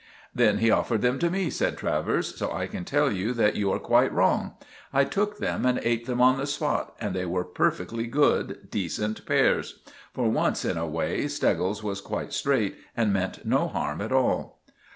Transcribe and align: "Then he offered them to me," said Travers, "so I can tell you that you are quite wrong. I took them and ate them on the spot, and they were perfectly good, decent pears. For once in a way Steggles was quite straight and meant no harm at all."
"Then 0.33 0.57
he 0.57 0.71
offered 0.71 1.03
them 1.03 1.19
to 1.19 1.29
me," 1.29 1.51
said 1.51 1.77
Travers, 1.77 2.35
"so 2.35 2.51
I 2.51 2.65
can 2.65 2.85
tell 2.85 3.11
you 3.11 3.33
that 3.33 3.55
you 3.55 3.71
are 3.71 3.77
quite 3.77 4.11
wrong. 4.11 4.55
I 4.91 5.03
took 5.03 5.37
them 5.37 5.63
and 5.63 5.79
ate 5.83 6.07
them 6.07 6.19
on 6.19 6.39
the 6.39 6.47
spot, 6.47 6.95
and 6.99 7.13
they 7.13 7.27
were 7.27 7.43
perfectly 7.43 8.07
good, 8.07 8.71
decent 8.71 9.23
pears. 9.27 9.81
For 10.11 10.27
once 10.27 10.65
in 10.65 10.75
a 10.75 10.87
way 10.87 11.27
Steggles 11.27 11.83
was 11.83 12.01
quite 12.01 12.33
straight 12.33 12.77
and 12.97 13.13
meant 13.13 13.45
no 13.45 13.67
harm 13.67 14.01
at 14.01 14.11
all." 14.11 14.63